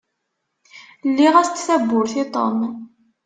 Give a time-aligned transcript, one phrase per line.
[1.09, 2.59] Lliɣ-as-d tawwurt i Tom.